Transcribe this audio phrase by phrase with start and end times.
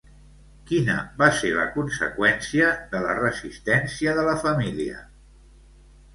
[0.69, 5.07] Quina va ser la conseqüència de la resistència de la família?